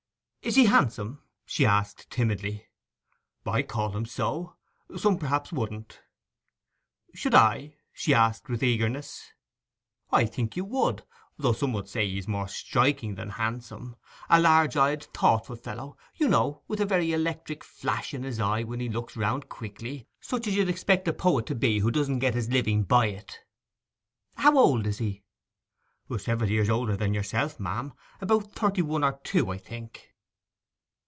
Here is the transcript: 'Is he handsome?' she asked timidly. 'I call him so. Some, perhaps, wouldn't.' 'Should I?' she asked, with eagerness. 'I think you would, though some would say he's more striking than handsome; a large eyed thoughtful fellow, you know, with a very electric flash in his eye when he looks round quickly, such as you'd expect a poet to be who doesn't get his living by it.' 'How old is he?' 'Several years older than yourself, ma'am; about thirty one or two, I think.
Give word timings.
'Is 0.43 0.55
he 0.55 0.65
handsome?' 0.65 1.21
she 1.45 1.67
asked 1.67 2.09
timidly. 2.09 2.67
'I 3.45 3.61
call 3.61 3.95
him 3.95 4.07
so. 4.07 4.55
Some, 4.97 5.19
perhaps, 5.19 5.53
wouldn't.' 5.53 6.01
'Should 7.13 7.35
I?' 7.35 7.75
she 7.93 8.11
asked, 8.15 8.49
with 8.49 8.63
eagerness. 8.63 9.33
'I 10.11 10.25
think 10.25 10.57
you 10.57 10.65
would, 10.65 11.03
though 11.37 11.51
some 11.53 11.73
would 11.73 11.87
say 11.87 12.09
he's 12.09 12.27
more 12.27 12.47
striking 12.47 13.13
than 13.13 13.29
handsome; 13.29 13.97
a 14.31 14.41
large 14.41 14.75
eyed 14.75 15.03
thoughtful 15.13 15.55
fellow, 15.55 15.95
you 16.15 16.27
know, 16.27 16.63
with 16.67 16.81
a 16.81 16.87
very 16.87 17.11
electric 17.13 17.63
flash 17.63 18.11
in 18.11 18.23
his 18.23 18.39
eye 18.39 18.63
when 18.63 18.79
he 18.79 18.89
looks 18.89 19.15
round 19.15 19.47
quickly, 19.47 20.07
such 20.19 20.47
as 20.47 20.55
you'd 20.55 20.69
expect 20.69 21.07
a 21.07 21.13
poet 21.13 21.45
to 21.45 21.55
be 21.55 21.79
who 21.79 21.91
doesn't 21.91 22.17
get 22.19 22.33
his 22.33 22.49
living 22.49 22.81
by 22.81 23.05
it.' 23.05 23.37
'How 24.37 24.57
old 24.57 24.87
is 24.87 24.97
he?' 24.97 25.23
'Several 26.17 26.49
years 26.49 26.67
older 26.69 26.97
than 26.97 27.13
yourself, 27.13 27.59
ma'am; 27.59 27.93
about 28.19 28.51
thirty 28.53 28.81
one 28.81 29.03
or 29.03 29.19
two, 29.23 29.51
I 29.51 29.59
think. 29.59 30.07